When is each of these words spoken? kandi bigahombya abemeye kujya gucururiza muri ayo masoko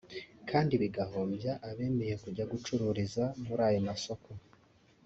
kandi 0.49 0.73
bigahombya 0.81 1.53
abemeye 1.69 2.13
kujya 2.23 2.43
gucururiza 2.51 3.23
muri 3.45 3.61
ayo 3.69 3.79
masoko 3.87 4.29